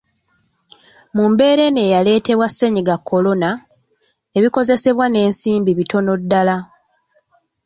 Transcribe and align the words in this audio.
Mu 1.15 1.23
mbeera 1.31 1.61
eno 1.69 1.79
eyaleetebwa 1.87 2.47
ssenyiga 2.49 2.95
Kolona, 3.07 3.49
ebikozesebwa 4.37 5.05
n'ensimbi 5.09 5.71
bitono 5.79 6.11
ddala. 6.21 6.57